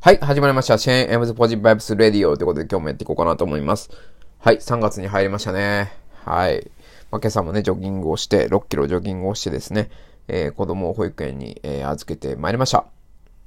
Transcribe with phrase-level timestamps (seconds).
[0.00, 0.78] はい、始まりました。
[0.78, 3.90] シェーン・エムズ・ポジティブ・バイブス・レディオということで今日もやっていこうかなと思います。
[4.38, 5.92] はい、3月に入りましたね。
[6.24, 6.70] はい。
[7.10, 9.90] まあ、今朝もね、ジョギングをして、6キロジョギングをしてですね、
[10.28, 12.84] えー、子供を保育園に、えー、預けてまいりました。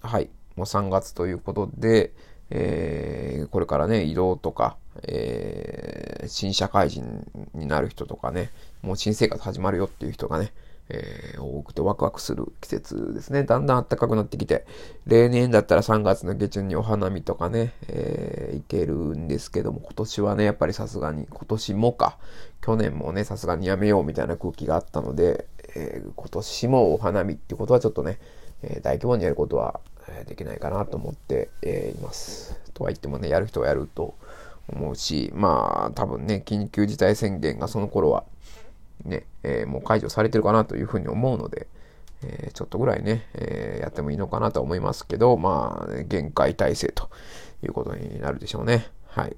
[0.02, 0.30] はい。
[0.58, 2.12] もう3月ということで、
[2.50, 10.52] えー、これからね、移動とか、えー、新社会人になる人とかね、もう新生活始まるよっていう人がね、
[10.94, 13.44] えー、多くてワクワクする季節ですね。
[13.44, 14.66] だんだん暖かくなってきて、
[15.08, 22.18] 例年だったら3月の下旬にお花見とかね、えー、行けるんですけども、今年はね、やっぱりさすがに、今年もか、
[22.62, 28.20] 去年もね、さすがにやめようみたいな空気があったので、えー、今年もお花見ってことはちょっとね、
[28.64, 29.80] え、大規模にやることは、
[30.28, 32.60] できないかなと思って、えいます。
[32.74, 34.16] とは言ってもね、やる人はやると
[34.68, 38.24] 思うし、まあ、多分ね、緊急事態宣言がその頃は、
[39.06, 41.68] ね、えー、もう解除されてるかなというふうに思うので、
[42.24, 47.10] えー、ちょっとぐらいね、えー、やってもいいのかなと思いますけど、まあ、限界体制と
[47.64, 48.88] いうことになるでしょうね。
[49.08, 49.36] はい。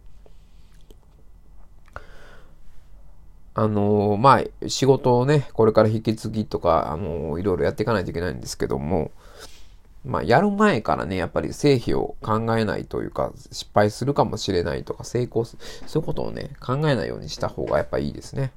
[3.56, 9.12] あの、まあ、仕事をね、これから引き継ぎとか、あの、いろいろやっていかないといけないんですけども、
[10.04, 18.52] まあ、やる前からね、やっぱり成否を考えないというか、失敗するかもしれないとか、成功する、そういうことをね、考えないようにした方がやっぱいいですね。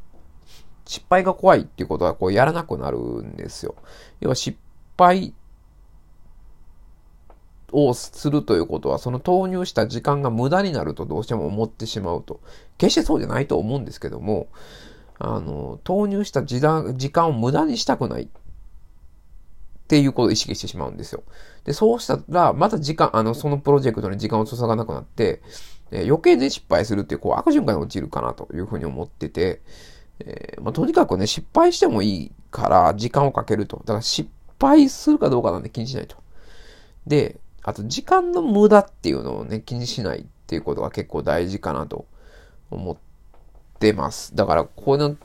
[0.86, 3.74] 失敗が怖いっていうことはこうやらなくなるんですよ。
[4.20, 4.56] 要は失
[4.96, 5.34] 敗
[7.72, 12.40] をするということは、その投入した時間が無駄になるとどうしても思ってしまうと。
[12.78, 14.48] 決してそうじゃないと思うんですけども、
[15.18, 18.28] あの、投入した時間を無駄にしたくないっ
[19.88, 21.22] ていうことを意識してしまうんですよ。
[21.64, 25.42] で、そうしたら、また時間、あの、そのプロジェクトに時間を注がなくなって、
[25.90, 29.62] え余計に失敗するっていう、こう、悪循環に陥るかなというふうに思ってて、
[30.20, 33.78] えー、まあ、とにかくね、失敗してもいいから時間をかけると。
[33.78, 34.28] だから失
[34.59, 36.17] 敗するかどうかなんて気にしないと。
[37.06, 42.06] で、あと時間の無駄っていうのをね、気にしないっていうことが結構大事かなと
[42.70, 42.97] 思っ
[43.78, 44.34] てます。
[44.34, 45.17] だから、この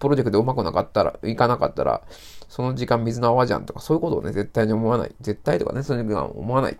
[0.00, 2.02] プロジェクトでうまくなかったら、いかなかったら、
[2.48, 5.14] その時間水の泡じゃんとか、そういうことをね、絶対に思わない。
[5.20, 6.78] 絶対とかね、そういうのは思わない。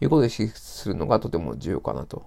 [0.00, 2.26] いうことを意識するのがとても重要かなと。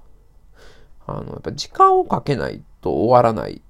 [1.06, 3.62] あの、やっぱ時間をかけないと終わらない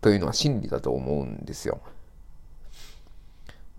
[0.00, 1.80] というのは真理だと思うんですよ。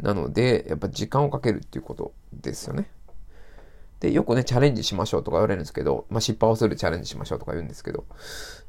[0.02, 2.90] なので、やっぱ時間をかけるっていうことですよね。
[4.00, 8.06] で、よくね、チャレンジしましょうとか言われるんですけど、まあ、失敗をするチャレンジしましょうとか言うんですけど、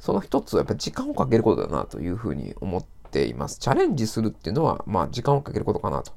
[0.00, 3.60] その一つはやっぱ時間をかけることだなというふうに思っています。
[3.60, 6.12] チャレンジするっていうのは、まあ、時間をかけることかなと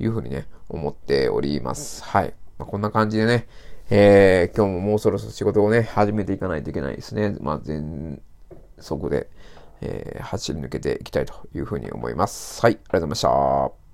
[0.00, 2.02] いうふうにね、思っております。
[2.02, 2.34] はい。
[2.58, 3.46] まあ、こんな感じでね、
[3.88, 7.36] えー、今日ももうそろそろ仕事をね、始めていかないといけないですね。
[7.40, 8.20] まあ、全
[8.80, 9.30] 速で。
[9.80, 12.60] えー、走り抜けていきたいというふうに思います。
[12.62, 13.85] はい、ありがとうございました。